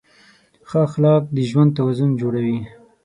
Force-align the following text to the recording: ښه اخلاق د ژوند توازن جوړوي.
ښه 0.67 0.79
اخلاق 0.87 1.23
د 1.35 1.37
ژوند 1.49 1.71
توازن 1.77 2.09
جوړوي. 2.21 2.59